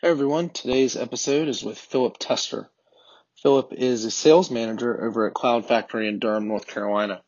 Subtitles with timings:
[0.00, 2.70] Hey everyone, today's episode is with Philip Tester.
[3.42, 7.20] Philip is a sales manager over at Cloud Factory in Durham, North Carolina.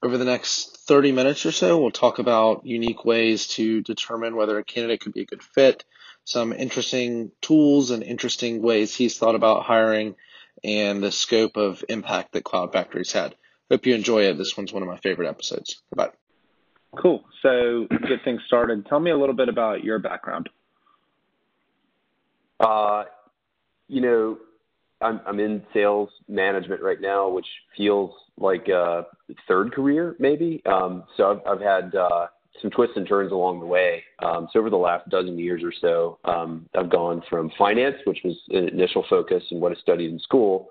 [0.00, 4.56] Over the next 30 minutes or so, we'll talk about unique ways to determine whether
[4.56, 5.84] a candidate could be a good fit,
[6.22, 10.14] some interesting tools and interesting ways he's thought about hiring,
[10.62, 13.34] and the scope of impact that Cloud Factory's had.
[13.72, 14.38] Hope you enjoy it.
[14.38, 15.82] This one's one of my favorite episodes.
[15.92, 16.10] Bye.
[16.96, 17.24] Cool.
[17.42, 18.86] So, get things started.
[18.86, 20.48] Tell me a little bit about your background.
[22.60, 23.04] Uh,
[23.88, 24.38] you know,
[25.00, 29.06] I'm I'm in sales management right now, which feels like a
[29.46, 30.62] third career maybe.
[30.66, 32.26] Um, so I've I've had uh,
[32.62, 34.02] some twists and turns along the way.
[34.20, 38.20] Um, so over the last dozen years or so, um, I've gone from finance, which
[38.24, 40.70] was an initial focus and what I studied in school,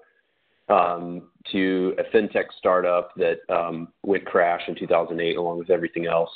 [0.70, 6.32] um, to a fintech startup that um, went crash in 2008 along with everything else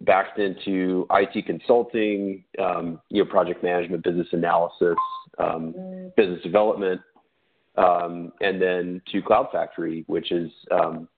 [0.00, 4.96] backed into IT consulting, um, you know, project management, business analysis,
[5.38, 5.74] um,
[6.16, 7.00] business development,
[7.76, 11.08] um, and then to Cloud Factory, which is, um,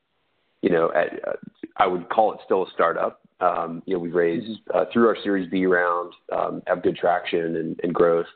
[0.62, 1.33] you know, at, uh,
[1.77, 3.20] I would call it still a startup.
[3.41, 4.79] Um, you know, we've raised mm-hmm.
[4.79, 8.27] uh, through our Series B round, um, have good traction and, and growth,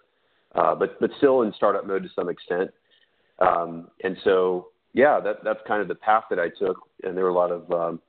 [0.55, 2.71] uh, but but still in startup mode to some extent.
[3.39, 7.25] Um, and so, yeah, that that's kind of the path that I took, and there
[7.25, 8.01] were a lot of um,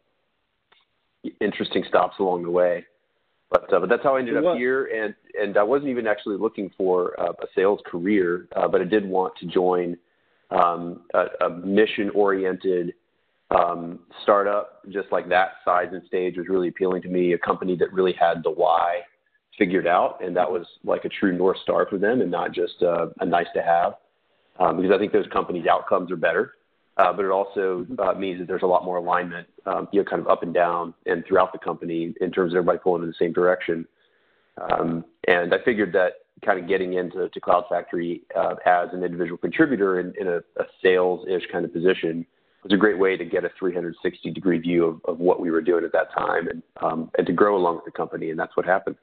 [1.42, 2.86] interesting stops along the way.
[3.52, 6.38] But uh, but that's how I ended up here, and and I wasn't even actually
[6.38, 9.98] looking for uh, a sales career, uh, but I did want to join
[10.52, 12.94] um, a, a mission-oriented
[13.50, 17.34] um, startup, just like that size and stage was really appealing to me.
[17.34, 19.00] A company that really had the why
[19.58, 22.84] figured out, and that was like a true north star for them, and not just
[22.84, 23.96] uh, a nice to have.
[24.60, 26.54] Um, because I think those companies' outcomes are better
[27.16, 30.22] but it also uh, means that there's a lot more alignment, um, you know, kind
[30.22, 33.16] of up and down and throughout the company in terms of everybody pulling in the
[33.18, 33.88] same direction.
[34.70, 36.14] Um, and I figured that
[36.46, 40.38] kind of getting into to Cloud Factory uh, as an individual contributor in, in a,
[40.62, 42.26] a sales-ish kind of position
[42.64, 45.62] was a great way to get a 360 degree view of, of what we were
[45.62, 48.56] doing at that time and um, and to grow along with the company, and that's
[48.58, 48.98] what happened.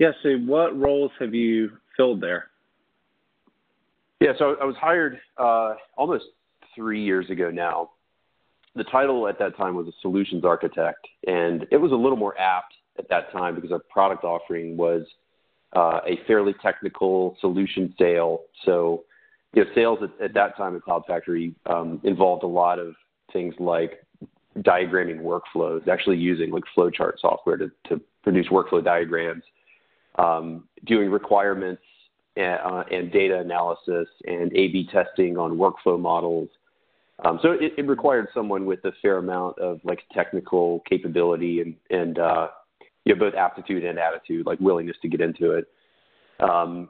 [0.00, 0.10] Yeah.
[0.22, 2.48] So, what roles have you filled there?
[4.20, 4.32] Yeah.
[4.38, 6.24] So I was hired uh, almost
[6.74, 7.90] three years ago now.
[8.76, 12.38] The title at that time was a solutions architect, and it was a little more
[12.38, 15.04] apt at that time because our product offering was
[15.74, 18.42] uh, a fairly technical solution sale.
[18.64, 19.04] So,
[19.54, 22.94] you know, sales at, at that time at Cloud Factory um, involved a lot of
[23.32, 24.04] things like
[24.58, 29.42] diagramming workflows, actually using like flowchart software to, to produce workflow diagrams,
[30.18, 31.82] um, doing requirements
[32.36, 36.48] and, uh, and data analysis and A/B testing on workflow models,
[37.24, 41.74] um, so it, it, required someone with a fair amount of like technical capability and
[41.90, 42.48] and uh,
[43.04, 45.66] you know, both aptitude and attitude, like willingness to get into it.
[46.40, 46.88] Um,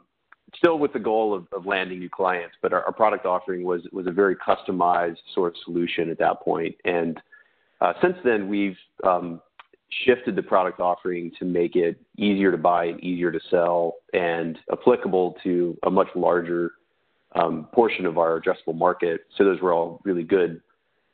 [0.56, 3.82] still with the goal of, of landing new clients, but our, our, product offering was
[3.92, 6.74] was a very customized sort of solution at that point.
[6.84, 7.20] And
[7.80, 9.40] uh, since then, we've um,
[10.04, 14.58] shifted the product offering to make it easier to buy and easier to sell, and
[14.72, 16.72] applicable to a much larger
[17.72, 19.22] portion of our addressable market.
[19.36, 20.60] So those were all really good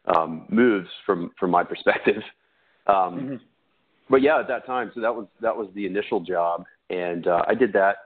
[0.06, 2.22] um, moves from from my perspective.
[2.88, 3.34] Um, mm-hmm.
[4.08, 7.42] But yeah, at that time, so that was that was the initial job, and uh,
[7.48, 7.96] I did that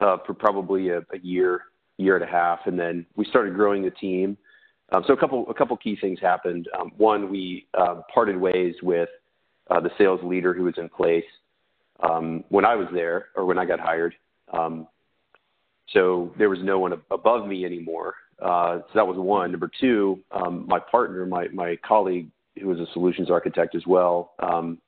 [0.00, 1.64] uh, for probably a, year,
[1.98, 4.38] year and a half, and then we started growing the team.
[4.92, 6.68] Um, so a couple a couple key things happened.
[6.78, 9.08] Um, one, we uh, parted ways with
[9.70, 11.24] uh, the sales leader who was in place
[12.02, 14.14] um, when I was there, or when I got hired.
[15.92, 18.14] So there was no one above me anymore.
[18.40, 19.50] Uh, so that was one.
[19.52, 22.28] Number two, um, my partner, my, my colleague,
[22.60, 24.78] who was a solutions architect as well, um,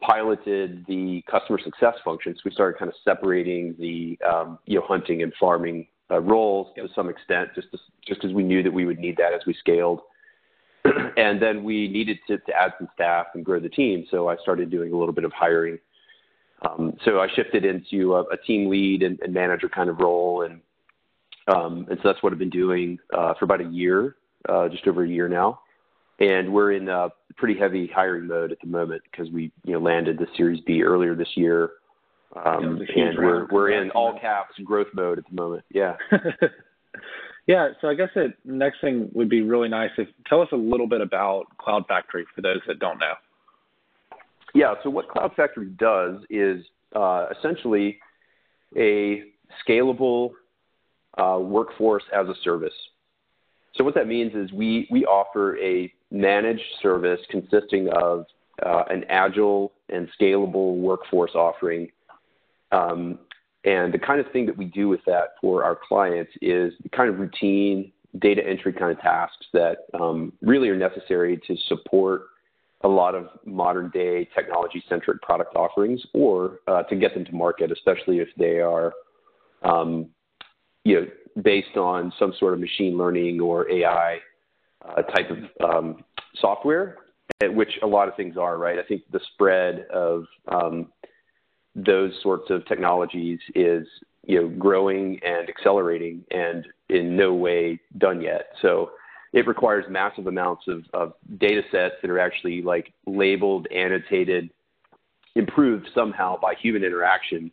[0.00, 2.40] piloted the customer success functions.
[2.44, 6.88] We started kind of separating the um, you know hunting and farming uh, roles to
[6.94, 7.68] some extent, just
[8.08, 10.00] because we knew that we would need that as we scaled.
[11.16, 14.06] and then we needed to, to add some staff and grow the team.
[14.10, 15.78] So I started doing a little bit of hiring
[16.62, 20.42] um, so I shifted into a, a team lead and, and, manager kind of role,
[20.42, 20.60] and
[21.46, 24.16] um, and so that's what I've been doing uh, for about a year,
[24.48, 25.60] uh, just over a year now.
[26.18, 29.78] And we're in a pretty heavy hiring mode at the moment because we you know
[29.78, 31.70] landed the Series B earlier this year,
[32.44, 35.64] um, and we're we're in all caps growth mode at the moment.
[35.72, 35.94] Yeah.
[37.46, 37.68] yeah.
[37.80, 40.88] So I guess the next thing would be really nice if tell us a little
[40.88, 43.14] bit about Cloud Factory for those that don't know.
[44.54, 44.74] Yeah.
[44.82, 46.64] So what Cloud Factory does is
[46.96, 47.98] uh, essentially
[48.76, 49.24] a
[49.66, 50.30] scalable
[51.18, 52.72] uh, workforce as a service.
[53.74, 58.26] So what that means is we we offer a managed service consisting of
[58.64, 61.88] uh, an agile and scalable workforce offering
[62.72, 63.18] Um,
[63.64, 66.88] and the kind of thing that we do with that for our clients is the
[66.88, 72.22] kind of routine data entry kind of tasks that um, really are necessary to support
[72.82, 77.34] a lot of modern day technology centric product offerings or uh, to get them to
[77.34, 78.92] market, especially if they are
[79.62, 80.08] um,
[80.84, 84.18] you know, based on some sort of machine learning or AI
[84.88, 86.04] uh, type of um,
[86.40, 86.96] software,
[87.42, 88.78] which a lot of things are, right?
[88.78, 90.92] I think the spread of um,
[91.74, 93.86] those sorts of technologies is
[94.26, 98.46] you know growing and accelerating and in no way done yet.
[98.62, 98.90] So
[99.32, 104.50] it requires massive amounts of, of data sets that are actually like labeled, annotated,
[105.34, 107.50] improved somehow by human interaction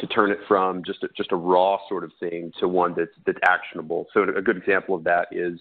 [0.00, 3.10] to turn it from just a, just a raw sort of thing to one that's
[3.26, 4.06] that's actionable.
[4.14, 5.58] So a good example of that is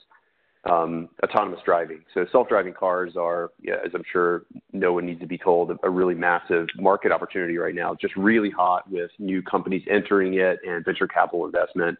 [0.69, 2.01] um, autonomous driving.
[2.13, 4.43] So self-driving cars are, yeah, as I'm sure
[4.73, 7.95] no one needs to be told, a really massive market opportunity right now.
[7.99, 11.97] Just really hot with new companies entering it and venture capital investment.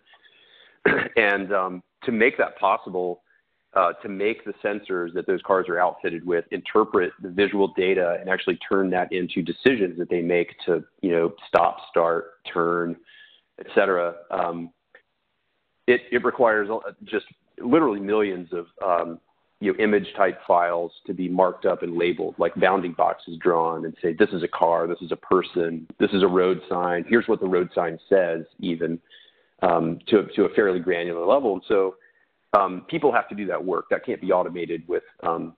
[1.16, 3.22] and um, to make that possible,
[4.02, 8.30] to make the sensors that those cars are outfitted with interpret the visual data and
[8.30, 12.96] actually turn that into decisions that they make to, you know, stop, start, turn,
[13.60, 14.16] et cetera.
[14.32, 14.72] Um,
[15.86, 16.70] it, requires
[17.06, 17.26] just
[17.60, 19.20] literally millions of um,
[19.60, 23.86] you know, image type files to be marked up and labeled, like bounding boxes drawn
[23.86, 27.04] and say, this is a car, this is a person, this is a road sign,
[27.08, 29.00] here's what the road sign says, even
[29.64, 31.54] um, to, to a fairly granular level.
[31.54, 31.96] And so
[32.88, 33.86] people have to do that work.
[33.90, 35.56] That can't be automated with, um,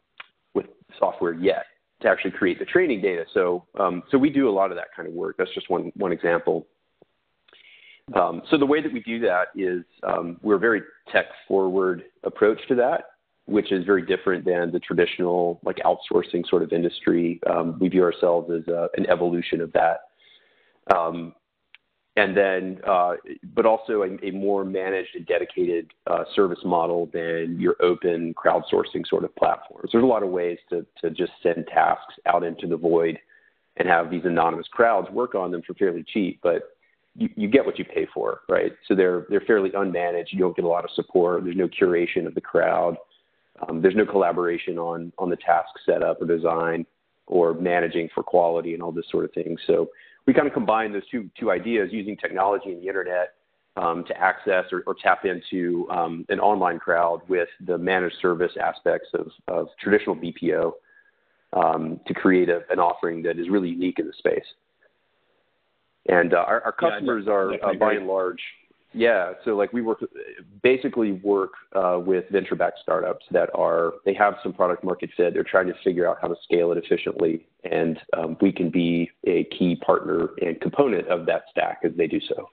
[0.54, 0.66] with
[0.98, 1.66] software yet
[2.02, 3.26] to actually create the training data.
[3.34, 5.36] So, um, so we do a lot of that kind of work.
[5.38, 6.68] That's just one, one example.
[8.16, 10.82] Um, so the way that we do that is um, we're a very
[11.12, 13.02] tech-forward approach to that,
[13.46, 17.40] which is very different than the traditional like outsourcing sort of industry.
[17.50, 20.00] Um, we view ourselves as a, an evolution of that,
[20.96, 21.36] um,
[22.19, 23.13] and then uh,
[23.56, 29.24] but also a, more managed and dedicated uh, service model than your open crowdsourcing sort
[29.24, 29.89] of platforms.
[29.92, 33.18] There's a lot of ways to just send tasks out into the void
[33.77, 36.75] and have these anonymous crowds work on them for fairly cheap, but
[37.16, 38.71] you, get what you pay for, right?
[38.88, 40.27] So they're they're fairly unmanaged.
[40.31, 41.44] You don't get a lot of support.
[41.44, 42.95] There's no curation of the crowd.
[43.68, 46.86] Um, there's no collaboration on on the task setup or design
[47.27, 49.57] or managing for quality and all this sort of thing.
[49.68, 49.89] So
[50.30, 53.34] we kind of combine those two two ideas using technology and the internet
[53.78, 58.52] um, to access or, or tap into um, an online crowd with the managed service
[58.62, 60.74] aspects of, of traditional BPO
[61.54, 64.46] um, to create a, an offering that is really unique in the space.
[66.08, 68.42] And uh, our, our customers yeah, are uh, by and large,
[68.94, 69.34] yeah.
[69.46, 70.00] So like we work,
[70.64, 75.34] basically work uh, with venture-backed startups that are they have some product market fit.
[75.34, 79.12] They're trying to figure out how to scale it efficiently, and um, we can be
[79.26, 82.50] a key partner and component of that stack as they do so.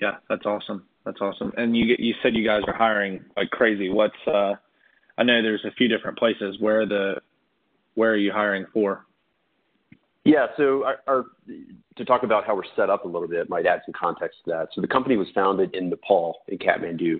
[0.00, 0.84] Yeah, that's awesome.
[1.04, 1.52] That's awesome.
[1.56, 3.88] And you you said you guys are hiring like crazy.
[3.88, 4.54] What's uh,
[5.16, 6.56] I know there's a few different places.
[6.60, 7.14] Where the
[7.94, 9.06] where are you hiring for?
[10.28, 10.48] Yeah.
[10.58, 11.24] So our, our,
[11.96, 14.50] to talk about how we're set up a little bit, might add some context to
[14.50, 14.68] that.
[14.74, 17.14] So the company was founded in Nepal, in Kathmandu,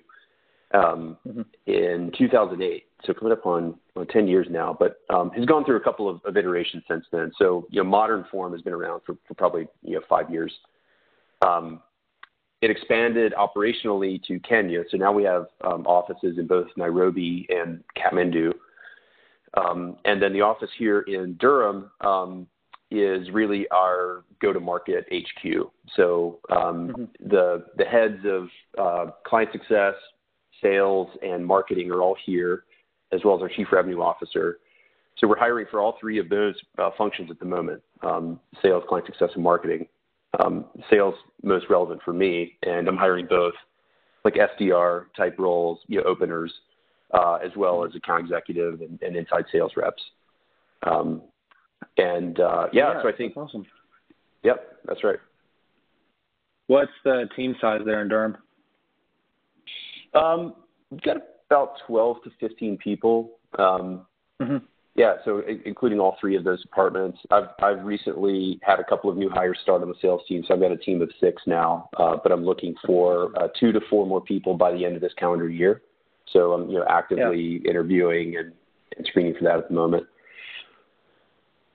[0.74, 1.40] um, mm-hmm.
[1.66, 2.84] in 2008.
[3.06, 6.06] So coming up on, on 10 years now, but um, has gone through a couple
[6.10, 7.32] of, iterations since then.
[7.38, 10.52] So you know, modern form has been around for, for probably you know five years.
[11.40, 11.80] Um,
[12.60, 14.82] it expanded operationally to Kenya.
[14.90, 18.52] So now we have um, offices in both Nairobi and Kathmandu.
[19.56, 22.46] Um, and then the office here in Durham um,
[22.90, 25.70] is really our go-to-market HQ.
[25.94, 27.28] So um, mm-hmm.
[27.28, 29.94] the the heads of uh, client success,
[30.62, 32.64] sales, and marketing are all here,
[33.12, 34.58] as well as our chief revenue officer.
[35.18, 38.84] So we're hiring for all three of those uh, functions at the moment: um, sales,
[38.88, 39.86] client success, and marketing.
[40.40, 43.54] Um, sales most relevant for me, and I'm hiring both
[44.24, 46.52] like SDR type roles, you know, openers,
[47.14, 50.02] uh, as well as account executive and, and inside sales reps.
[51.96, 53.66] And uh, yeah, yeah, so I think awesome.
[54.44, 55.18] Yep, that's right.
[56.68, 58.36] What's the team size there in Durham?
[60.14, 60.54] Um,
[60.90, 61.16] we've got
[61.50, 63.38] about 12 to 15 people.
[63.58, 64.06] Um,
[64.40, 64.58] mm-hmm.
[64.94, 67.18] Yeah, so including all three of those departments.
[67.30, 70.54] I've I've recently had a couple of new hires start on the sales team, so
[70.54, 71.88] I've got a team of six now.
[71.96, 75.00] Uh, but I'm looking for uh, two to four more people by the end of
[75.00, 75.82] this calendar year.
[76.32, 77.70] So I'm you know actively yeah.
[77.70, 78.52] interviewing and,
[78.96, 80.04] and screening for that at the moment.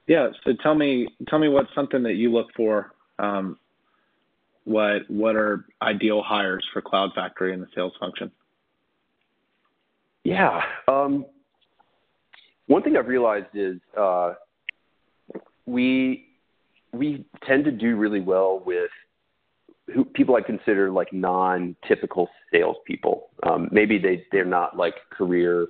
[0.08, 0.30] Yeah.
[0.44, 2.94] So tell me, tell me what's something that you look for.
[3.20, 3.58] Um,
[4.66, 8.32] what what are ideal hires for Cloud Factory in the sales function?
[10.24, 10.62] Yeah.
[10.88, 11.26] Um,
[12.68, 14.34] one thing I've realized is uh,
[15.66, 16.28] we
[16.94, 18.90] we tend to do really well with
[19.94, 23.30] who people I consider like non-typical salespeople.
[23.44, 25.68] Um, maybe they they're not like career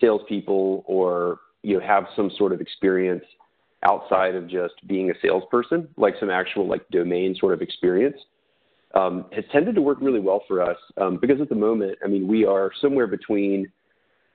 [0.00, 3.24] salespeople or you know have some sort of experience
[3.84, 8.16] outside of just being a salesperson, like some actual like domain sort of experience.
[8.94, 12.06] Um, has tended to work really well for us um, because at the moment, I
[12.06, 13.66] mean, we are somewhere between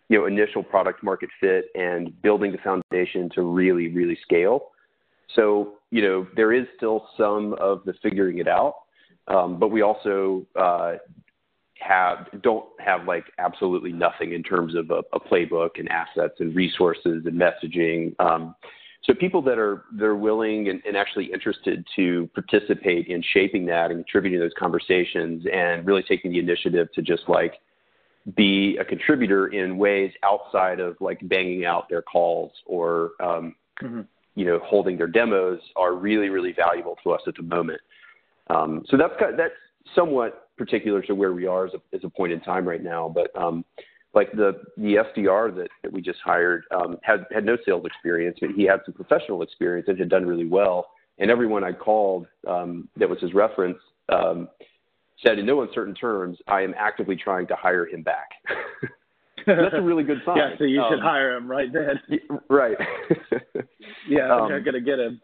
[0.09, 4.71] you know initial product market fit and building the foundation to really really scale.
[5.35, 8.75] So you know there is still some of the figuring it out,
[9.27, 10.95] um, but we also uh,
[11.79, 16.55] have don't have like absolutely nothing in terms of a, a playbook and assets and
[16.55, 18.13] resources and messaging.
[18.19, 18.55] Um,
[19.03, 23.91] so people that are they're willing and, and, actually interested to participate in shaping that
[23.91, 27.53] and contributing to those conversations and really taking the initiative to just like
[28.35, 34.01] be a contributor in ways outside of like banging out their calls or um, mm-hmm.
[34.35, 37.81] you know holding their demos are really really valuable to us at the moment.
[38.49, 39.53] Um, so that's that's
[39.95, 43.11] somewhat particular to where we are as a, as a point in time right now.
[43.13, 43.63] But um,
[44.13, 48.37] like the the SDR that, that we just hired um, had had no sales experience,
[48.41, 50.87] but he had some professional experience and had done really well.
[51.19, 53.77] And everyone I called um, that was his reference
[54.09, 54.47] um,
[55.23, 58.29] said in no uncertain terms, "I am actively trying to hire him back."
[59.45, 60.37] that's a really good sign.
[60.37, 61.99] yeah, so you should um, hire him right then.
[62.49, 62.77] Right.
[64.07, 65.21] yeah, I'm um, gonna get him.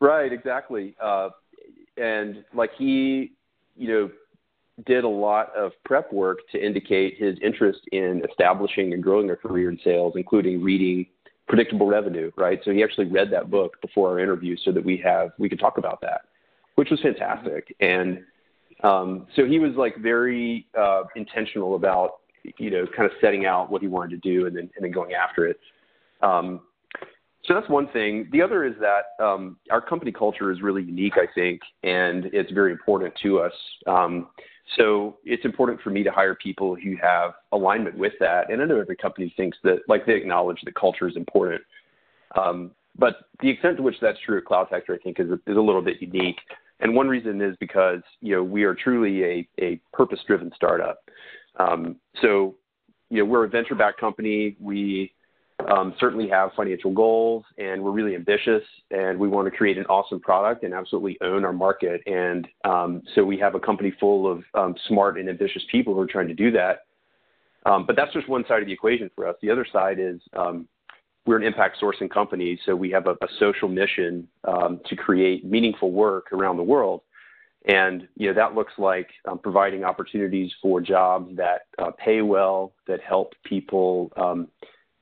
[0.00, 0.96] Right, exactly.
[1.00, 1.28] Uh,
[1.96, 3.32] and like he,
[3.76, 4.10] you know,
[4.86, 9.36] did a lot of prep work to indicate his interest in establishing and growing a
[9.36, 11.06] career in sales, including reading
[11.48, 12.60] predictable revenue, right?
[12.64, 15.58] So he actually read that book before our interview so that we have we could
[15.58, 16.22] talk about that,
[16.76, 17.74] which was fantastic.
[17.80, 18.24] And
[18.82, 22.20] um, so he was like very uh, intentional about
[22.58, 24.90] you know kind of setting out what he wanted to do and then and then
[24.90, 25.58] going after it.
[26.22, 26.62] Um,
[27.44, 28.28] so that's one thing.
[28.30, 32.52] The other is that um, our company culture is really unique, I think, and it's
[32.52, 33.52] very important to us.
[33.86, 34.28] Um,
[34.76, 38.50] so it's important for me to hire people who have alignment with that.
[38.50, 41.60] And I know every company thinks that, like, they acknowledge that culture is important.
[42.36, 45.34] Um, but the extent to which that's true at Cloud Factory, I think, is a,
[45.50, 46.38] is a little bit unique.
[46.80, 50.98] And one reason is because you know we are truly a, a purpose-driven startup.
[51.58, 52.56] Um, so
[53.08, 54.56] you know we're a venture-backed company.
[54.60, 55.12] We
[55.70, 59.84] um, certainly have financial goals and we're really ambitious and we want to create an
[59.86, 62.02] awesome product and absolutely own our market.
[62.06, 66.00] And um, so we have a company full of um, smart and ambitious people who
[66.00, 66.84] are trying to do that.
[67.64, 69.36] Um, but that's just one side of the equation for us.
[69.40, 70.66] The other side is um,
[71.26, 75.44] we're an impact sourcing company, so we have a, a social mission um, to create
[75.44, 77.02] meaningful work around the world.
[77.66, 82.72] And you know that looks like um, providing opportunities for jobs that uh, pay well,
[82.88, 84.10] that help people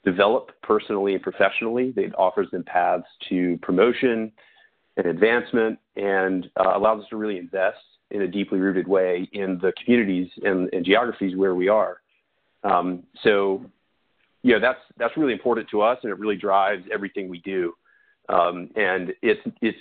[0.04, 1.92] develop personally and professionally.
[1.96, 4.32] It offers them paths to promotion
[4.96, 7.78] and advancement and uh, allows us to really invest
[8.10, 12.00] in a deeply rooted way in the communities and, and geographies where we are.
[12.64, 13.64] Um, so,
[14.42, 17.74] you know, that's that's really important to us, and it really drives everything we do.
[18.28, 19.78] Um, and it's it's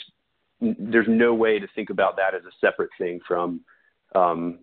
[0.61, 3.61] there's no way to think about that as a separate thing from
[4.15, 4.59] um,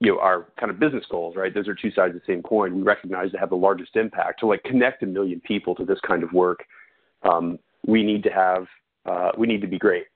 [0.00, 1.52] you know, our kind of business goals, right?
[1.52, 2.74] Those are two sides of the same coin.
[2.76, 5.98] We recognize to have the largest impact to like connect a million people to this
[6.06, 6.64] kind of work.
[7.22, 8.66] Um, we need to have,
[9.06, 10.06] uh, we need to be great.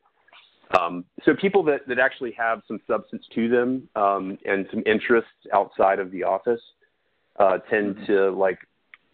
[0.79, 5.31] Um, so people that, that actually have some substance to them um, and some interests
[5.53, 6.61] outside of the office
[7.39, 8.07] uh, tend mm-hmm.
[8.07, 8.59] to like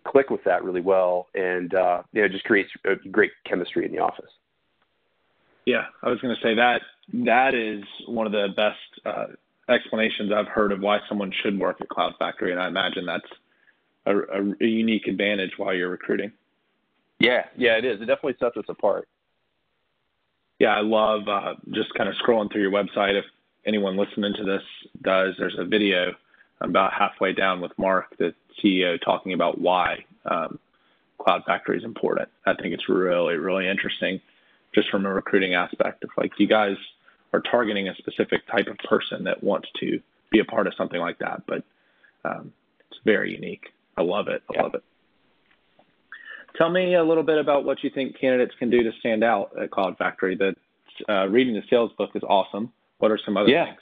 [0.07, 3.93] click with that really well, and uh, you know just creates a great chemistry in
[3.93, 4.31] the office.
[5.67, 6.81] Yeah, I was going to say that
[7.25, 9.27] that is one of the best uh,
[9.69, 13.29] explanations I've heard of why someone should work at Cloud Factory, and I imagine that's
[14.07, 16.33] a, a, a unique advantage while you're recruiting.
[17.19, 18.01] Yeah, yeah, it is.
[18.01, 19.09] It definitely sets us apart.
[20.59, 23.19] Yeah, I love uh, just kind of scrolling through your website.
[23.19, 23.25] If
[23.67, 24.63] anyone listening to this
[25.03, 26.15] does, there's a video
[26.61, 30.59] about halfway down with Mark, the CEO, talking about why um,
[31.19, 32.29] Cloud Factory is important.
[32.47, 34.21] I think it's really, really interesting,
[34.75, 36.03] just from a recruiting aspect.
[36.03, 36.77] Of like, you guys
[37.33, 41.01] are targeting a specific type of person that wants to be a part of something
[41.01, 41.43] like that.
[41.47, 41.63] But
[42.25, 42.53] um,
[42.91, 43.67] it's very unique.
[43.97, 44.43] I love it.
[44.51, 44.63] I yeah.
[44.63, 44.83] love it.
[46.57, 49.51] Tell me a little bit about what you think candidates can do to stand out
[49.61, 50.37] at Cloud Factory.
[50.37, 50.55] That
[51.09, 52.73] uh, reading the sales book is awesome.
[52.99, 53.67] What are some other yeah.
[53.67, 53.81] things?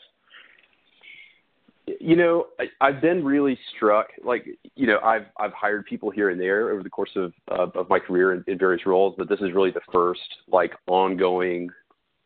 [2.00, 4.08] You know, I, I've been really struck.
[4.22, 7.78] Like, you know, I've I've hired people here and there over the course of uh,
[7.78, 11.70] of my career in, in various roles, but this is really the first like ongoing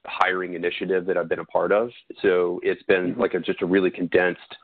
[0.06, 1.90] hiring initiative that I've been a part of.
[2.22, 3.20] So it's been mm-hmm.
[3.20, 4.56] like a, just a really condensed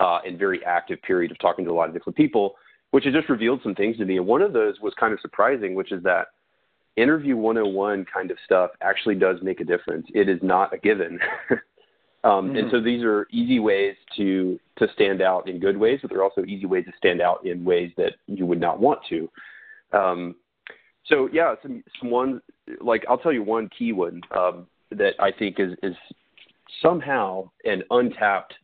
[0.00, 2.54] uh, and very active period of talking to a lot of different people,
[2.90, 4.16] which has just revealed some things to me.
[4.16, 6.28] And one of those was kind of surprising, which is that
[6.96, 10.06] interview 101 kind of stuff actually does make a difference.
[10.14, 11.18] It is not a given.
[12.24, 12.56] um, mm-hmm.
[12.56, 16.22] And so these are easy ways to to stand out in good ways, but they're
[16.22, 19.28] also easy ways to stand out in ways that you would not want to.
[19.92, 20.36] Um,
[21.06, 22.40] so yeah, some, some one
[22.80, 25.94] like I'll tell you one key one um, that I think is is
[26.82, 28.54] somehow an untapped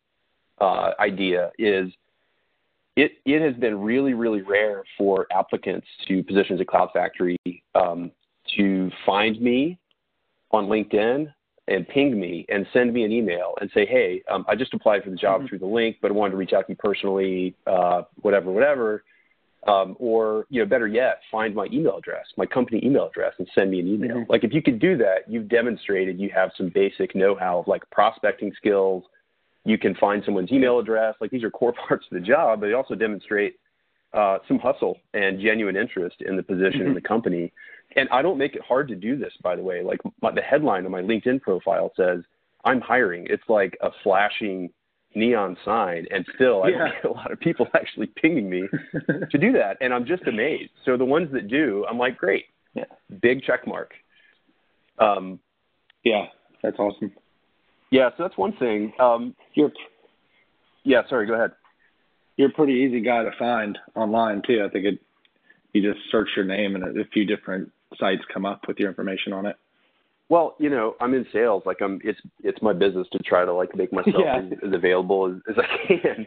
[0.60, 1.90] uh, idea is
[2.96, 7.38] it it has been really really rare for applicants to positions at Cloud Factory
[7.74, 8.10] um,
[8.56, 9.78] to find me
[10.50, 11.32] on LinkedIn
[11.68, 15.02] and ping me and send me an email and say, hey, um, I just applied
[15.02, 15.48] for the job mm-hmm.
[15.48, 19.02] through the link, but I wanted to reach out to you personally, uh, whatever, whatever.
[19.66, 23.48] Um, or you know, better yet, find my email address, my company email address, and
[23.54, 24.16] send me an email.
[24.16, 24.30] Mm-hmm.
[24.30, 27.88] Like if you could do that, you've demonstrated you have some basic know-how of like
[27.90, 29.04] prospecting skills.
[29.64, 31.14] You can find someone's email address.
[31.18, 33.56] Like these are core parts of the job, but they also demonstrate
[34.12, 36.88] uh, some hustle and genuine interest in the position mm-hmm.
[36.88, 37.52] in the company.
[37.96, 39.82] And I don't make it hard to do this, by the way.
[39.82, 42.20] Like my, the headline on my LinkedIn profile says,
[42.64, 44.70] "I'm hiring." It's like a flashing
[45.14, 46.88] neon sign, and still I yeah.
[47.02, 48.62] get a lot of people actually pinging me
[49.30, 50.70] to do that, and I'm just amazed.
[50.84, 52.84] So the ones that do, I'm like, great, yeah.
[53.20, 53.92] big check mark.
[54.98, 55.40] Um,
[56.04, 56.26] yeah,
[56.62, 57.12] that's awesome.
[57.90, 58.92] Yeah, so that's one thing.
[58.98, 59.72] Um, you're,
[60.84, 61.52] yeah, sorry, go ahead.
[62.36, 64.64] You're a pretty easy guy to find online too.
[64.66, 64.98] I think it,
[65.72, 69.32] you just search your name and a few different sites come up with your information
[69.32, 69.56] on it.
[70.28, 71.62] Well, you know, I'm in sales.
[71.66, 74.38] Like I'm, it's it's my business to try to like make myself yeah.
[74.38, 76.26] as, as, available as, as I can.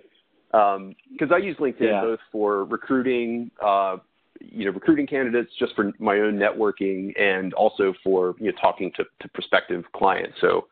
[0.52, 2.02] Because um, I use LinkedIn yeah.
[2.02, 3.98] both for recruiting, uh,
[4.40, 8.92] you know, recruiting candidates, just for my own networking, and also for you know talking
[8.98, 10.38] to, to prospective clients.
[10.42, 10.68] So,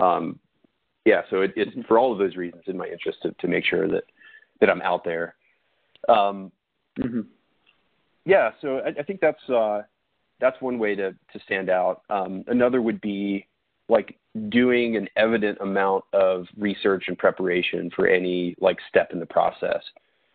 [0.00, 0.38] um,
[1.04, 3.64] yeah, so it, it's for all of those reasons in my interest to, to make
[3.64, 4.04] sure that
[4.60, 5.36] that I'm out there.
[6.08, 6.50] Um,
[6.98, 7.20] mm-hmm.
[8.24, 9.48] Yeah, so I, I think that's.
[9.48, 9.82] Uh,
[10.40, 12.02] that's one way to to stand out.
[12.10, 13.46] Um, another would be
[13.88, 14.18] like
[14.48, 19.82] doing an evident amount of research and preparation for any like step in the process.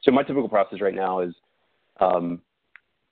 [0.02, 1.34] So my typical process right now is
[2.00, 2.42] um,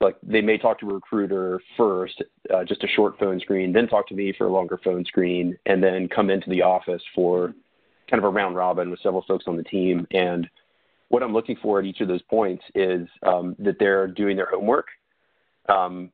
[0.01, 2.21] like they may talk to a recruiter first,
[2.53, 5.57] uh, just a short phone screen, then talk to me for a longer phone screen,
[5.65, 7.53] and then come into the office for
[8.09, 10.05] kind of a round robin with several folks on the team.
[10.11, 10.49] And
[11.09, 14.49] what I'm looking for at each of those points is um, that they're doing their
[14.49, 14.87] homework.
[15.69, 16.09] Um,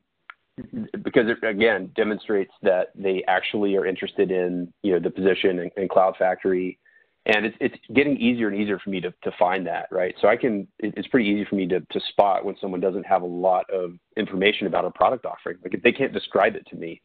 [1.02, 5.70] because it again demonstrates that they actually are interested in you know the position in,
[5.76, 6.78] in Cloud Factory,
[7.26, 10.14] and it's it's getting easier and easier for me to to find that right.
[10.20, 13.22] So I can it's pretty easy for me to to spot when someone doesn't have
[13.22, 15.58] a lot of information about a product offering.
[15.62, 17.00] Like if they can't describe it to me,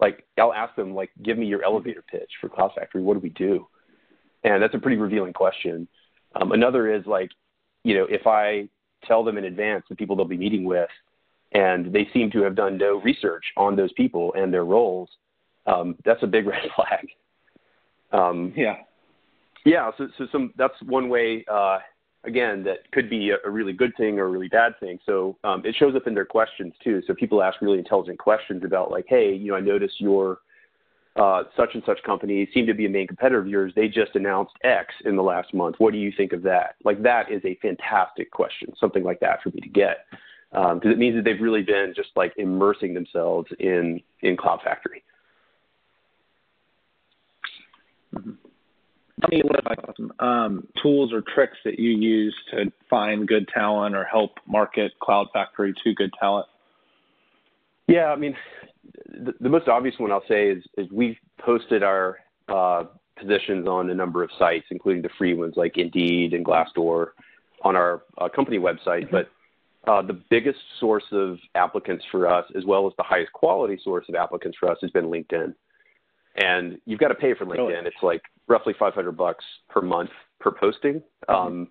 [0.00, 3.02] like I'll ask them like give me your elevator pitch for Cloud Factory.
[3.02, 3.66] What do we do?
[4.44, 5.88] And that's a pretty revealing question.
[6.34, 7.30] Um, another is like
[7.84, 8.68] you know if I
[9.04, 10.88] tell them in advance the people they'll be meeting with
[11.52, 15.08] and they seem to have done no research on those people and their roles,
[15.66, 17.08] um, that's a big red flag.
[18.12, 18.76] Um, yeah,
[19.64, 19.90] yeah.
[19.98, 21.44] So, so some that's one way.
[21.50, 21.78] Uh,
[22.24, 24.98] again, that could be a, a, really good thing or a really bad thing.
[25.06, 27.00] So um, it shows up in their questions too.
[27.06, 30.38] So people ask really intelligent questions about like, hey, you know, I noticed your
[31.16, 33.72] uh, such and such company seem to be a main competitor of yours.
[33.74, 35.76] They just announced X in the last month.
[35.78, 36.74] What do you think of that?
[36.84, 38.72] Like that is a fantastic question.
[38.78, 39.98] Something like that for me to get
[40.52, 44.60] because um, it means that they've really been just like immersing themselves in in Cloud
[44.64, 45.02] Factory.
[48.14, 48.32] Mm-hmm.
[49.20, 53.48] Tell me what about some um, tools or tricks that you use to find good
[53.48, 56.46] talent or help market Cloud Factory to good talent?
[57.88, 58.36] Yeah, I mean,
[59.06, 62.84] the, the most obvious one I'll say is, is we've posted our uh,
[63.18, 67.08] positions on a number of sites, including the free ones like Indeed and Glassdoor,
[67.62, 69.10] on our uh, company website.
[69.10, 69.30] But
[69.86, 74.14] the biggest source of applicants for us, as well as the highest quality source of
[74.14, 75.54] applicants for us, has been LinkedIn.
[76.36, 77.68] And you've got to pay for LinkedIn.
[77.68, 77.86] Really?
[77.86, 81.02] It's like roughly 500 bucks per month per posting.
[81.28, 81.34] Mm-hmm.
[81.34, 81.68] Um,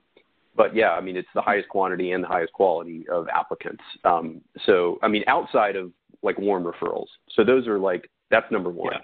[0.56, 3.84] but yeah, I mean, it's the highest quantity and the highest quality of applicants.
[4.06, 5.92] Um, so, I mean, outside of
[6.24, 7.08] like warm referrals.
[7.32, 8.94] So those are like, that's number one.
[8.94, 9.00] Yeah.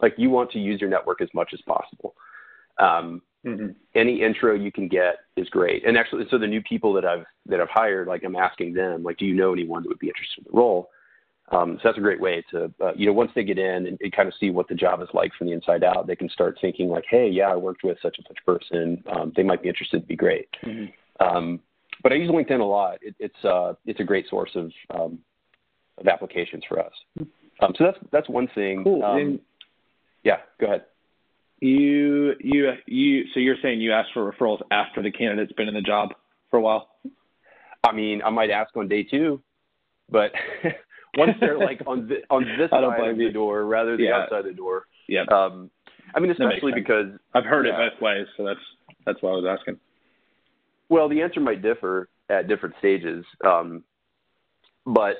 [0.00, 2.14] Like you want to use your network as much as possible.
[2.78, 3.70] Um, Mm-hmm.
[3.94, 5.86] Any intro you can get is great.
[5.86, 9.02] And actually, so the new people that I've that I've hired, like I'm asking them,
[9.02, 10.90] like, do you know anyone that would be interested in the role?
[11.50, 13.98] Um, so that's a great way to, uh, you know, once they get in and,
[14.00, 16.30] and, kind of see what the job is like from the inside out, they can
[16.30, 19.04] start thinking like, hey, yeah, I worked with such and such person.
[19.14, 19.98] Um, they might be interested.
[19.98, 20.48] It'd be great.
[20.64, 21.26] Mm-hmm.
[21.26, 21.60] Um,
[22.02, 22.98] but I use LinkedIn a lot.
[23.02, 25.18] It, it's uh, it's a great source of um,
[25.98, 26.92] of applications for us.
[27.60, 28.84] Um, so that's that's one thing.
[28.84, 29.04] Cool.
[29.04, 29.40] Um,
[30.24, 30.84] yeah, go ahead.
[31.62, 33.24] You you you.
[33.32, 36.08] So you're saying you ask for referrals after the candidate's been in the job
[36.50, 36.88] for a while?
[37.84, 39.40] I mean, I might ask on day two,
[40.10, 40.32] but
[41.16, 43.30] once they're like on the, on this side of the you.
[43.30, 44.22] door rather than Yeah.
[44.22, 44.86] outside the door.
[45.06, 45.70] Yeah, Um,
[46.16, 47.74] I mean, especially because I've heard yeah.
[47.80, 48.60] it both ways, so that's
[49.06, 49.78] that's why I was asking.
[50.88, 53.84] Well, the answer might differ at different stages, um,
[54.84, 55.14] but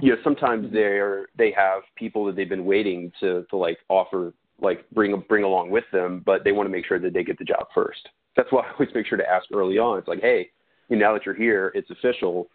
[0.00, 4.32] you know sometimes they're they have people that they've been waiting to to like offer
[4.60, 7.38] like bring bring along with them, but they want to make sure that they get
[7.38, 8.08] the job first.
[8.36, 9.98] That's why I always make sure to ask early on.
[9.98, 10.50] It's like, hey,
[10.88, 12.48] you know, now that you're here, it's official.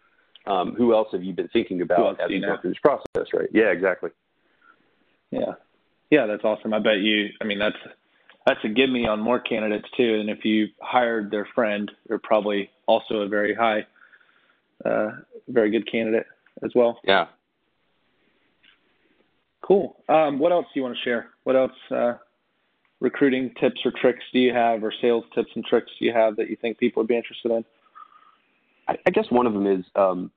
[0.46, 3.32] Um, who else have you been thinking about as you you go through this process?
[3.32, 3.48] Right?
[3.52, 4.10] Yeah, exactly.
[5.30, 5.54] Yeah,
[6.10, 6.74] yeah, that's awesome.
[6.74, 7.28] I bet you.
[7.40, 7.76] I mean, that's
[8.46, 10.20] that's a give me on more candidates too.
[10.20, 13.86] And if you hired their friend, they're probably also a very high,
[14.84, 15.12] uh,
[15.48, 16.26] very good candidate
[16.62, 17.00] as well.
[17.04, 17.26] Yeah.
[19.66, 19.96] Cool.
[20.10, 21.30] Um, what else do you want to share?
[21.44, 22.14] What else uh,
[23.00, 26.36] recruiting tips or tricks do you have, or sales tips and tricks do you have
[26.36, 27.64] that you think people would be interested in?
[28.88, 30.30] I, I guess one of them is um,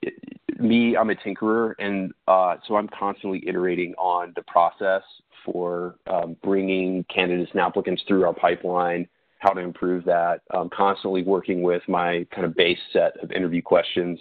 [0.00, 0.14] it-
[0.58, 0.96] me.
[0.96, 5.02] I'm a tinkerer, and uh, so I'm constantly iterating on the process
[5.44, 9.06] for um, bringing candidates and applicants through our pipeline,
[9.38, 10.40] how to improve that.
[10.50, 14.18] I'm constantly working with my kind of base set of interview questions.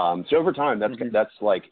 [0.00, 1.10] Um, so over time, that's Mhm.
[1.12, 1.70] that's like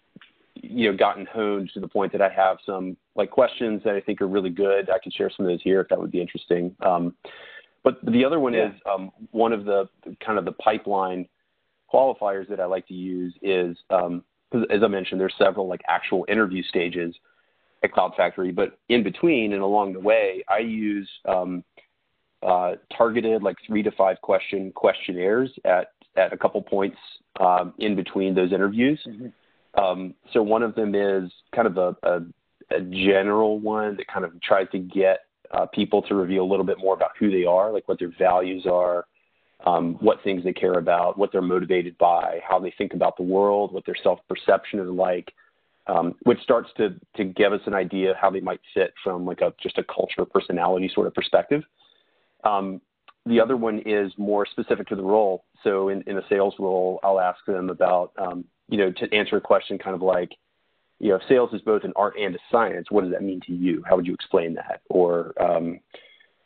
[0.63, 4.01] you know gotten honed to the point that I have some like questions that I
[4.01, 4.91] think are really good.
[4.91, 6.75] I could share some of those here if that would be interesting.
[6.81, 7.15] Um,
[7.85, 8.71] but the other one Yeah.
[8.71, 9.89] is um, one of the
[10.25, 11.29] kind of the pipeline
[11.93, 14.25] qualifiers that I like to use is, um,
[14.71, 17.15] as I mentioned, there's several like actual interview stages
[17.83, 21.63] at Cloud Factory, but in between and along the way, I use um,
[22.43, 26.97] uh, targeted like three to five question questionnaires at at a couple points
[27.41, 28.99] um, in between those interviews.
[29.77, 32.21] Um, so one of them is kind of a, a,
[32.75, 35.21] a general one that kind of tries to get
[35.53, 38.13] uh, people to reveal a little bit more about who they are, like what their
[38.19, 39.07] values are,
[39.67, 43.23] um, what things they care about, what they're motivated by, how they think about the
[43.23, 45.33] world, what their self-perception is like,
[45.87, 49.25] um, which starts to to give us an idea of how they might fit from
[49.25, 51.63] like a just a culture personality sort of perspective.
[52.45, 52.81] Um,
[53.25, 55.45] the other one is more specific to the role.
[55.65, 59.37] So in, in a sales role, I'll ask them about, um, you know, to answer
[59.37, 60.31] a question kind of like,
[60.99, 63.53] you know, sales is both an art and a science, what does that mean to
[63.53, 63.83] you?
[63.87, 64.81] How would you explain that?
[64.89, 65.81] Or, um,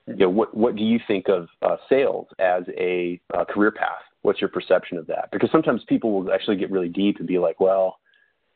[0.06, 4.02] you know, what, what do you think of uh, sales as a uh, career path?
[4.22, 5.30] What's your perception of that?
[5.30, 7.98] Because sometimes people will actually get really deep and be like, well,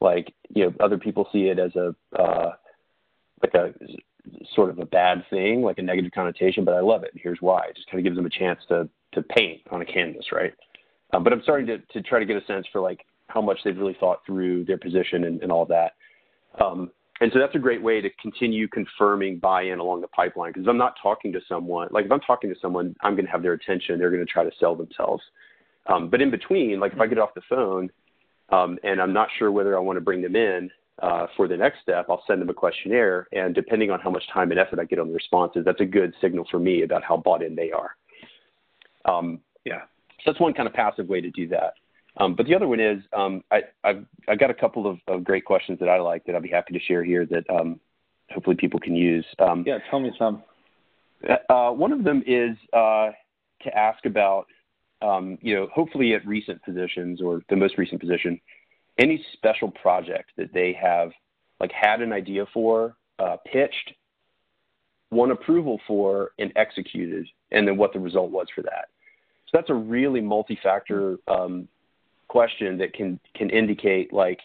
[0.01, 2.53] like, you know, other people see it as a, uh,
[3.43, 3.73] like a
[4.55, 7.13] sort of a bad thing, like a negative connotation, but I love it.
[7.15, 7.67] Here's why.
[7.69, 10.53] It just kind of gives them a chance to to paint on a canvas, right?
[11.13, 13.59] Um, but I'm starting to to try to get a sense for like how much
[13.65, 15.93] they've really thought through their position and, and all that.
[16.61, 20.53] Um, and so that's a great way to continue confirming buy-in along the pipeline.
[20.53, 23.31] Because I'm not talking to someone, like if I'm talking to someone, I'm going to
[23.31, 23.99] have their attention.
[23.99, 25.23] They're going to try to sell themselves.
[25.87, 27.91] Um, but in between, like if I get off the phone
[28.51, 30.71] um, and I'm not sure whether I want to bring them in,
[31.03, 34.23] uh, for the next step, I'll send them a questionnaire, and depending on how much
[34.33, 37.03] time and effort I get on the responses, that's a good signal for me about
[37.03, 37.97] how bought in they are.
[39.05, 39.81] Um, Yeah.
[40.19, 41.75] so that's one kind of passive way to do that.
[42.17, 45.45] Um, but the other one is um, I, I've, I've got a couple of, great
[45.45, 47.81] questions that I like that I'd be happy to share here that um,
[48.31, 49.27] hopefully people can use.
[49.39, 50.43] Um, Yeah, tell me some.
[51.49, 53.11] uh, one of them is uh,
[53.63, 54.47] to ask about,
[55.03, 58.41] um, you know, hopefully at recent positions or the most recent position,
[58.99, 61.11] any special project that they have
[61.61, 63.93] like had an idea for, uh, pitched,
[65.11, 68.87] won approval for, and executed, and then what the result was for that.
[69.47, 71.69] So that's a really multi-factor um,
[72.35, 74.41] question that can can indicate like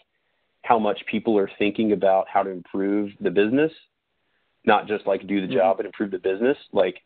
[0.62, 3.72] how much people are thinking about how to improve the business,
[4.64, 5.58] not just like do the Mhm.
[5.58, 6.56] job and improve the business.
[6.72, 7.02] Like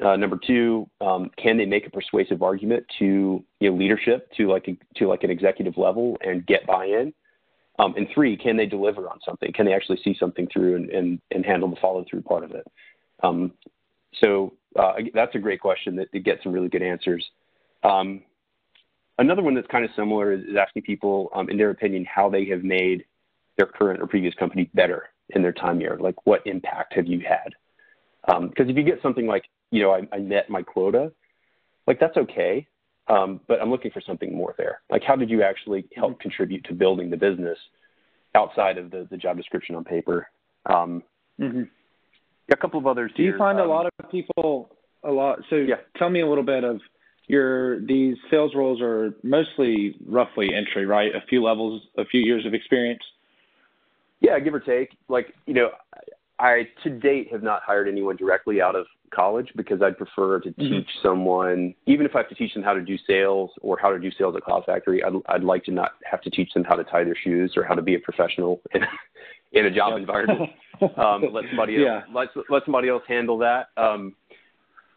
[0.00, 4.46] uh, number two, um, can they make a persuasive argument to you know, leadership to
[4.46, 7.12] like a, to like an executive level and get buy-in?
[7.80, 9.52] Um, and three, can they deliver on something?
[9.52, 12.66] Can they actually see something through and, and, and handle the follow-through part of it?
[13.22, 13.52] Um,
[14.22, 17.24] so uh, that's a great question that, that gets some really good answers.
[19.20, 22.04] Um, another one that's kind of similar is, is asking people, um, in their opinion,
[22.04, 23.04] how they have made
[23.56, 25.98] their current or previous company better in their time here.
[26.00, 27.54] Like, what impact have you had?
[28.26, 31.12] Because if you get something like, you know, I, I met my quota,
[31.86, 32.66] like that's okay.
[33.08, 34.82] Um, but I'm looking for something more there.
[34.90, 36.20] Like, how did you actually help Mm-hmm.
[36.20, 37.58] contribute to building the business
[38.36, 40.28] outside of the, the job description on paper?
[40.66, 41.02] Um,
[41.38, 41.62] hmm
[42.52, 43.12] a couple of others.
[43.16, 45.40] Do you here, find a um, lot of people a lot?
[45.50, 45.76] So Yeah.
[45.96, 46.80] tell me a little bit of
[47.30, 51.14] your these sales roles are mostly roughly entry, right?
[51.14, 53.02] A few levels, a few years of experience.
[54.20, 54.90] Yeah, give or take.
[55.08, 55.70] Like, you know,
[56.40, 60.50] I to date have not hired anyone directly out of college because I'd prefer to
[60.50, 60.72] mm-hmm.
[60.72, 63.90] teach someone, even if I have to teach them how to do sales or how
[63.90, 66.64] to do sales at Cloud Factory, I'd, I'd like to not have to teach them
[66.64, 68.82] how to tie their shoes or how to be a professional in,
[69.52, 70.50] in a job environment.
[70.96, 73.66] Um, let somebody else, let, let somebody else handle that.
[73.76, 74.14] Um,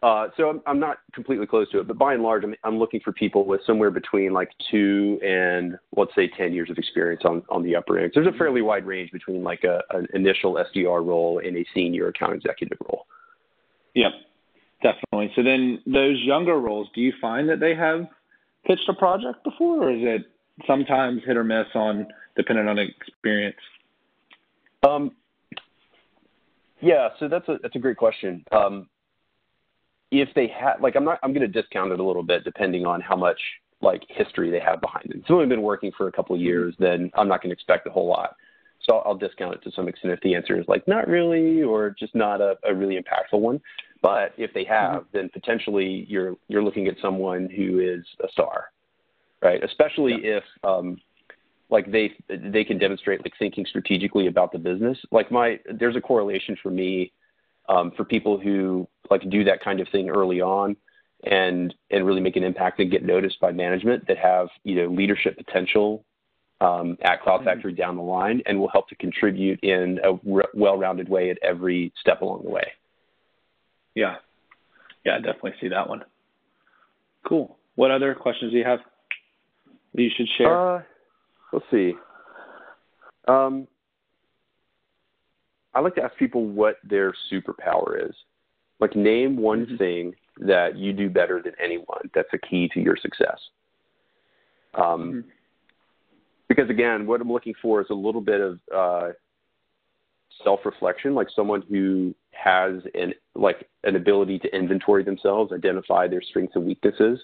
[0.03, 2.77] uh, so I'm, I'm not completely close to it, but by and large, I'm, I'm
[2.77, 7.21] looking for people with somewhere between like two and let's say 10 years of experience
[7.23, 8.11] on, on the upper end.
[8.13, 11.65] So There's a fairly wide range between like a, an initial SDR role and a
[11.73, 13.05] senior account executive role.
[13.95, 14.11] Yep,
[14.81, 15.31] definitely.
[15.37, 18.05] So then those younger roles, do you find that they have
[18.67, 20.25] pitched a project before, or is it
[20.67, 23.55] sometimes hit or miss on depending on experience?
[24.85, 25.11] Um,
[26.81, 28.43] yeah, so that's a that's a great question.
[28.51, 28.89] Um,
[30.21, 32.85] if they have like I'm not I'm going to discount it a little bit depending
[32.85, 33.39] on how much
[33.81, 35.17] like history they have behind it.
[35.17, 36.47] If someone been working for a couple of mm-hmm.
[36.47, 38.35] years, then I'm not going to expect a whole lot.
[38.87, 41.63] So I'll, I'll discount it to some extent if the answer is like not really
[41.63, 43.61] or just not a, a really impactful one.
[44.01, 45.17] But if they have, mm-hmm.
[45.17, 48.65] then potentially you're you're looking at someone who is a star,
[49.41, 49.63] right?
[49.63, 50.37] Especially yeah.
[50.37, 50.97] if um,
[51.69, 54.97] like they they can demonstrate like thinking strategically about the business.
[55.11, 57.11] Like my there's a correlation for me
[57.69, 60.75] um, for people who like do that kind of thing early on
[61.23, 64.87] and and really make an impact and get noticed by management that have you know
[64.87, 66.03] leadership potential
[66.61, 67.45] um, at Cloud mm-hmm.
[67.45, 71.37] Factory down the line and will help to contribute in a re- well-rounded way at
[71.41, 72.71] every step along the way.
[73.95, 74.15] Yeah,
[75.05, 76.03] yeah, I definitely see that one.
[77.27, 77.57] Cool.
[77.75, 78.79] What other questions do you have
[79.93, 80.75] that you should share?
[80.75, 80.81] Uh,
[81.51, 81.93] let's see.
[83.27, 83.67] Um,
[85.73, 88.15] I like to ask people what their superpower is.
[88.79, 89.77] Like, name one mm-hmm.
[89.77, 93.39] thing that you do better than anyone that's a key to your success.
[94.73, 95.19] Um, mm-hmm.
[96.47, 99.09] Because again, what I'm looking for is a little bit of uh,
[100.43, 106.55] self-reflection, like someone who has an like an ability to inventory themselves, identify their strengths
[106.55, 107.19] and weaknesses,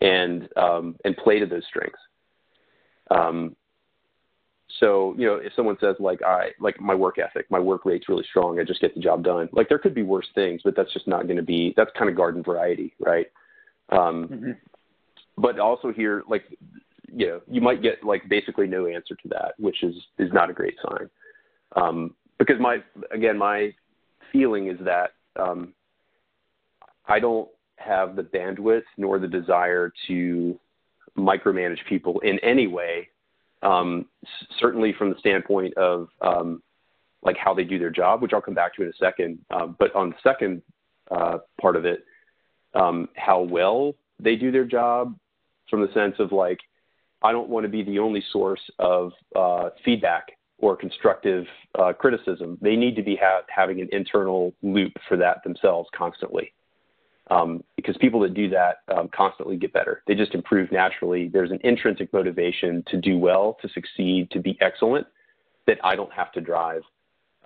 [0.00, 1.98] and um, and play to those strengths.
[3.10, 3.54] Um,
[4.80, 8.08] so, you know, if someone says like I like my work ethic, my work rate's
[8.08, 9.48] really strong, I just get the job done.
[9.52, 12.10] Like there could be worse things, but that's just not going to be that's kind
[12.10, 13.26] of garden variety, right?
[13.90, 14.50] Um, mm-hmm.
[15.38, 16.44] But also here, like
[17.12, 20.50] you know, you might get like basically no answer to that, which is is not
[20.50, 21.08] a great sign.
[21.74, 22.78] Um, because my
[23.12, 23.72] again, my
[24.32, 25.72] feeling is that um,
[27.06, 30.58] I don't have the bandwidth nor the desire to
[31.16, 33.08] micromanage people in any way
[34.58, 36.62] certainly from the standpoint of um,
[37.22, 39.38] like how they do their job, which I'll come back to in a second.
[39.50, 40.62] Um, but on the second
[41.10, 42.04] uh, part of it,
[42.74, 45.16] um, how well they do their job,
[45.68, 46.58] from the sense of like,
[47.22, 50.26] I don't want to be the only source of uh, feedback
[50.58, 51.44] or constructive
[51.78, 52.58] uh, criticism.
[52.60, 56.52] They need to be ha- having an internal loop for that themselves constantly
[57.30, 60.02] um, because people that do that um, constantly get better.
[60.06, 61.28] They just improve naturally.
[61.28, 65.06] There's an intrinsic motivation to do well, to succeed, to be excellent
[65.66, 66.82] that I don't have to drive.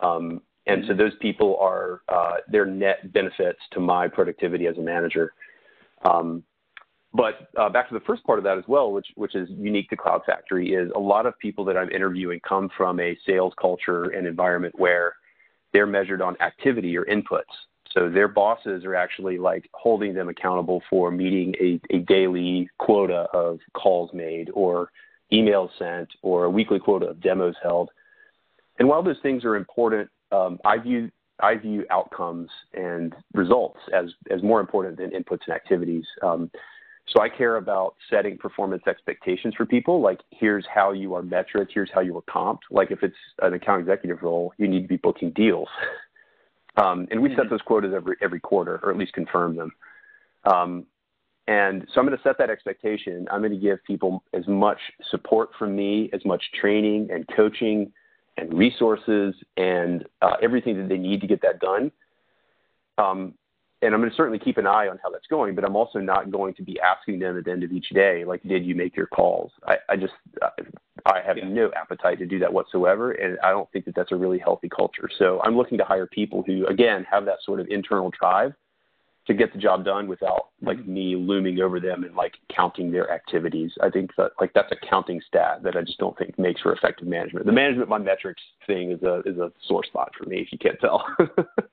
[0.03, 4.83] Um, and so those people are uh, their net benefits to my productivity as a
[4.83, 5.33] manager.
[6.05, 6.43] Um,
[7.12, 9.88] but uh, back to the first part of that as well, which which is unique
[9.90, 13.53] to Cloud Factory, is a lot of people that I'm interviewing come from a sales
[13.61, 15.14] culture and environment where
[15.73, 17.43] they're measured on activity or inputs.
[17.92, 23.26] So their bosses are actually like holding them accountable for meeting a, a daily quota
[23.33, 24.90] of calls made or
[25.33, 27.90] emails sent or a weekly quota of demos held.
[28.79, 31.11] And while those things are important, um, I view
[31.42, 36.05] I view outcomes and results as as more important than inputs and activities.
[36.22, 36.50] Um,
[37.09, 40.00] so I care about setting performance expectations for people.
[40.00, 42.61] Like, here's how you are metric, here's how you are comped.
[42.70, 45.68] Like, if it's an account executive role, you need to be booking deals.
[46.81, 47.40] Um, and we mm-hmm.
[47.40, 49.73] set those quotas every every quarter, or at least confirm them.
[50.45, 50.87] Um,
[51.47, 53.27] and so I'm going to set that expectation.
[53.31, 54.79] I'm going to give people as much
[55.11, 57.93] support from me, as much training and coaching
[58.37, 61.90] and resources and uh, everything that they need to get that done.
[63.83, 66.01] And I'm going to certainly keep an eye on how that's going, but I'm also
[66.01, 68.75] not going to be asking them at the end of each day, like, did you
[68.75, 69.53] make your calls?
[69.66, 70.12] I, I just,
[71.07, 71.49] I have yeah.
[71.49, 73.12] no appetite to do that whatsoever.
[73.12, 75.09] And I don't think that that's a really healthy culture.
[75.19, 78.53] So I'm looking to hire people who, again, have that sort of internal drive
[79.27, 80.93] to get the job done without like mm-hmm.
[80.93, 83.71] me looming over them and like counting their activities.
[83.83, 86.73] I think that like that's a counting stat that I just don't think makes for
[86.73, 87.47] effective management.
[87.47, 90.59] The management by metrics thing is a is a sore spot for me if you
[90.59, 91.05] can't tell.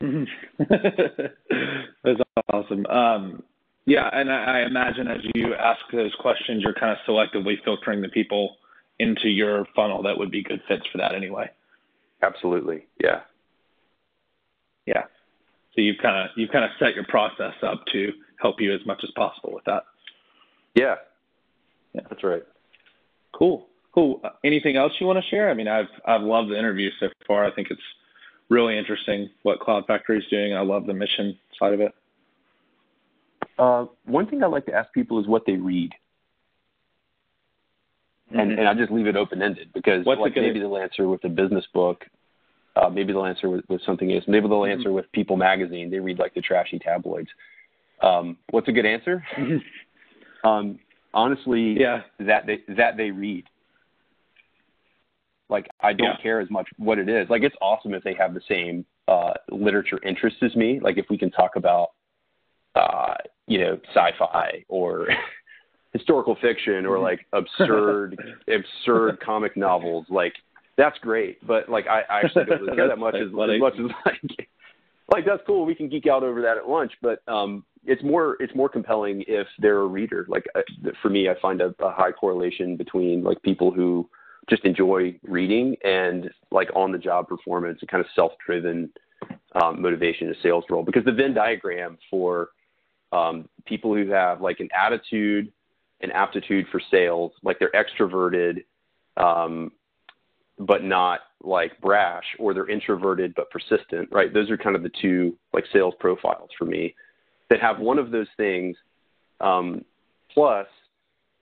[0.58, 2.20] That's
[2.52, 2.86] awesome.
[2.86, 3.42] Um,
[3.86, 8.00] yeah, and I, I imagine as you ask those questions, you're kind of selectively filtering
[8.00, 8.56] the people
[8.98, 11.50] into your funnel that would be good fits for that anyway.
[12.22, 12.86] Absolutely.
[13.02, 13.20] Yeah.
[14.86, 15.04] Yeah.
[15.74, 18.80] So you've kind of you've kind of set your process up to help you as
[18.86, 19.84] much as possible with that.
[20.74, 20.96] Yeah.
[21.94, 22.42] Yeah, that's right.
[23.32, 23.66] Cool.
[23.94, 24.20] Cool.
[24.44, 25.50] Anything else you want to share?
[25.50, 27.44] I mean, I've I've loved the interview so far.
[27.44, 27.80] I think it's
[28.50, 30.54] really interesting what Cloud Factory is doing.
[30.54, 31.94] I love the mission side of it.
[33.58, 35.92] Uh, one thing I like to ask people is what they read.
[38.30, 38.40] Mm-hmm.
[38.40, 41.24] And, and I just leave it open ended because What's like maybe they'll answer with
[41.24, 42.04] a business book,
[42.76, 44.24] uh, maybe they'll answer with, with something else.
[44.26, 44.78] Maybe they'll mm-hmm.
[44.78, 45.90] answer with People Magazine.
[45.90, 47.28] They read like the trashy tabloids.
[48.02, 49.24] Um, what's a good answer?
[50.44, 50.78] um,
[51.12, 52.02] honestly, yeah.
[52.20, 53.44] that they that they read.
[55.50, 56.22] Like I don't yeah.
[56.22, 57.28] care as much what it is.
[57.28, 60.80] Like it's awesome if they have the same uh, literature interest as me.
[60.80, 61.88] Like if we can talk about,
[62.74, 63.14] uh,
[63.46, 65.08] you know, sci-fi or
[65.92, 68.16] historical fiction or like absurd,
[68.48, 70.06] absurd comic novels.
[70.08, 70.34] Like
[70.76, 71.44] that's great.
[71.46, 74.48] But like I, I actually don't really care that much as, as much as like
[75.12, 75.66] like that's cool.
[75.66, 76.92] We can geek out over that at lunch.
[77.02, 80.26] But um, it's more it's more compelling if they're a reader.
[80.28, 80.60] Like uh,
[81.02, 84.08] for me, I find a, a high correlation between like people who
[84.48, 88.90] just enjoy reading and like on the job performance and kind of self driven
[89.60, 90.82] um, motivation to sales role.
[90.82, 92.50] Because the Venn diagram for
[93.12, 95.52] um, people who have like an attitude
[96.00, 98.64] and aptitude for sales, like they're extroverted,
[99.16, 99.72] um,
[100.58, 104.32] but not like brash, or they're introverted but persistent, right?
[104.32, 106.94] Those are kind of the two like sales profiles for me
[107.48, 108.76] that have one of those things,
[109.40, 109.84] um,
[110.32, 110.66] plus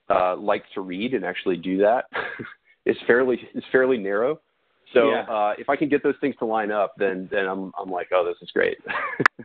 [0.09, 2.07] uh, like to read and actually do that
[2.89, 4.41] is fairly is fairly narrow.
[4.95, 5.21] So yeah.
[5.23, 8.09] uh, if I can get those things to line up, then then I'm I'm like,
[8.13, 8.79] oh, this is great.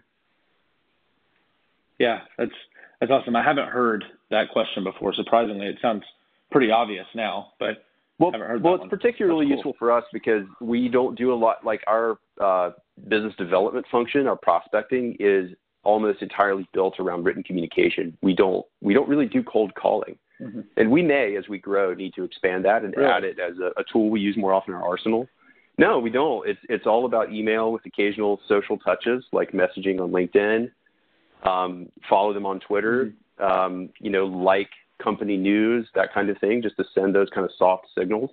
[2.00, 2.52] yeah, that's
[3.00, 3.36] that's awesome.
[3.36, 5.14] I haven't heard that question before.
[5.14, 6.04] Surprisingly, it sounds
[6.50, 7.84] pretty obvious now, but
[8.20, 9.56] well, well, it's particularly cool.
[9.56, 11.66] useful for us because we don't do a lot.
[11.66, 12.72] Like our uh,
[13.10, 15.52] business development function, our prospecting is
[15.84, 18.18] almost entirely built around written communication.
[18.22, 20.18] We don't we don't really do cold calling.
[20.41, 20.62] Mm-hmm.
[20.78, 23.10] And we may, as we grow, need to expand that and really?
[23.10, 25.28] add it as a, a, tool we use more often in our arsenal.
[25.78, 26.48] No, we don't.
[26.48, 30.69] It's it's all about email with occasional social touches like messaging on LinkedIn.
[31.48, 33.13] Um, follow them on Twitter.
[33.39, 33.43] Mm-hmm.
[33.43, 34.69] Um, you know, like
[35.02, 38.30] company news, that kind of thing, just to send those kind of soft signals.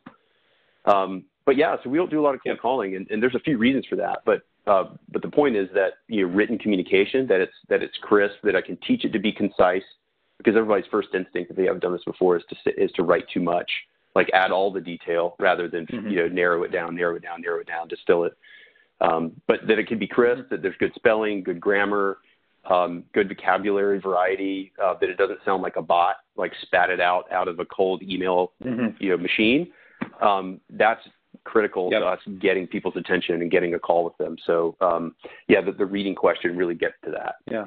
[0.84, 2.60] Um, but yeah, so we don't do a lot of cold yeah.
[2.60, 4.20] calling, and, and, there's a few reasons for that.
[4.24, 7.96] But uh, but the point is that you know, written communication, that it's that it's
[8.02, 9.82] crisp, that I can teach it to be concise,
[10.42, 13.24] because everybody's first instinct, if they haven't done this before, is to is to write
[13.33, 13.70] too much,
[14.14, 16.09] like add all the detail rather than mm-hmm.
[16.09, 18.33] you know narrow it down, narrow it down, narrow it down, distill it.
[19.00, 22.18] Um, but that it can be crisp, that there's good spelling, good grammar,
[22.68, 27.00] um, good vocabulary variety, uh, that it doesn't sound like a bot, like spat it
[27.00, 29.03] out out of a cold email mm-hmm.
[29.03, 29.70] you know machine.
[30.22, 31.03] Um, that's
[31.44, 32.03] critical yep.
[32.03, 34.37] to us getting people's attention and getting a call with them.
[34.46, 35.14] So um,
[35.48, 37.37] yeah, the, the reading question really gets to that.
[37.50, 37.64] Yeah.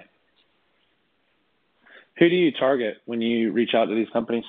[2.18, 4.46] Who do you target when you reach out to these companies?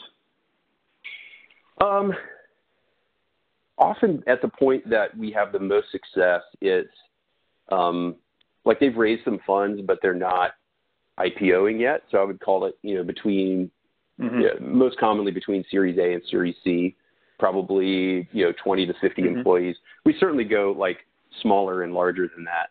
[1.81, 2.12] Um,
[3.79, 6.92] often at the point that we have the most success, it's
[7.72, 8.16] um,
[8.64, 10.53] like they've raised some funds, but they're not
[11.18, 12.03] IPOing yet.
[12.11, 13.70] So I would call it, you know, between
[14.20, 14.40] mm-hmm.
[14.40, 16.96] yeah, most commonly between Series A and Series C,
[17.38, 19.38] probably you know 20 to 50 mm-hmm.
[19.38, 19.77] employees.
[20.05, 20.98] We certainly go like
[21.42, 22.70] smaller and larger than that.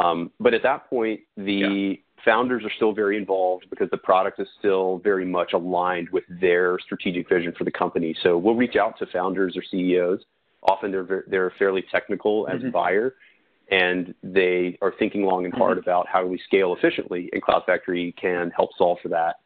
[0.00, 4.48] Um, but at that point, the founders are still very involved because the product is
[4.58, 8.14] still very much aligned with their strategic vision for the company.
[8.22, 10.20] So we'll reach out to founders or CEOs.
[10.62, 12.70] Often they're they're fairly technical as mm-hmm.
[12.70, 13.14] buyer,
[13.70, 15.88] and they are thinking long and hard mm-hmm.
[15.88, 17.30] about how do we scale efficiently.
[17.32, 19.36] And Cloud Factory can help solve for that.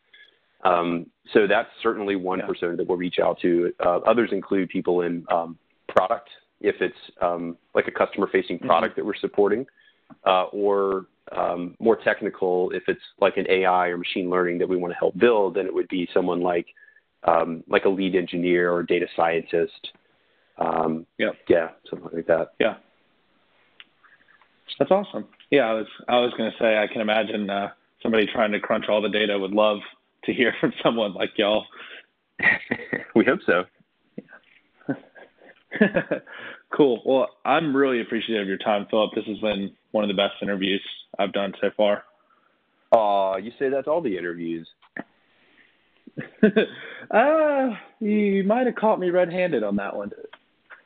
[0.64, 2.46] Um, so that's certainly one yeah.
[2.46, 3.72] persona that we'll reach out to.
[3.84, 5.58] Uh, others include people in um,
[5.88, 8.66] product, if it's um, like a customer-facing mm-hmm.
[8.66, 9.02] product mm-hmm.
[9.02, 9.66] that we're supporting,
[10.26, 14.76] uh, or um, more technical, if it's like an AI or machine learning that we
[14.76, 16.66] want to help build, then it would be someone like
[17.24, 19.92] um, like a lead engineer or data scientist.
[20.58, 22.52] Um, yeah, yeah, something like that.
[22.60, 22.76] Yeah,
[24.78, 25.26] that's awesome.
[25.50, 27.70] Yeah, I was I was going to say I can imagine uh,
[28.02, 29.78] somebody trying to crunch all the data would love
[30.24, 31.64] to hear from someone like y'all.
[33.14, 33.64] we hope so.
[36.70, 37.02] cool.
[37.04, 39.12] Well, I'm really appreciative of your time, Philip.
[39.14, 40.83] This has been one of the best interviews
[41.21, 42.03] I've done so far.
[42.92, 44.67] Uh, you say that's all the interviews.
[47.11, 47.71] uh,
[48.01, 50.11] you might have caught me red-handed on that one.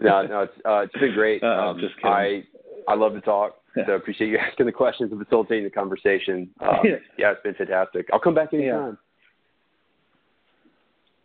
[0.00, 1.42] no, no, it's uh, it's been great.
[1.48, 2.10] Uh, um, just kidding.
[2.10, 2.44] I
[2.86, 3.56] I love to talk.
[3.74, 6.50] So I appreciate you asking the questions and facilitating the conversation.
[6.60, 6.80] Um,
[7.18, 8.08] yeah, it's been fantastic.
[8.12, 8.98] I'll come back anytime.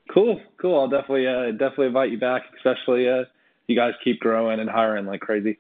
[0.08, 0.14] Yeah.
[0.14, 0.80] Cool, cool.
[0.80, 3.24] I'll definitely uh, definitely invite you back, especially uh,
[3.68, 5.58] you guys keep growing and hiring like crazy.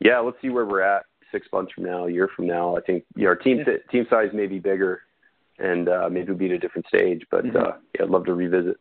[0.00, 2.76] Yeah, let's see where we're at six months from now, a year from now.
[2.76, 3.74] I think yeah, our team yeah.
[3.90, 5.02] team size may be bigger,
[5.58, 7.22] and uh, maybe we'll be at a different stage.
[7.30, 7.56] But mm-hmm.
[7.56, 8.76] uh, yeah, I'd love to revisit.